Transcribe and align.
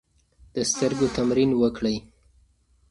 د 0.53 0.55
سترګو 0.71 1.07
تمرین 1.17 1.51
وکړئ. 1.61 1.97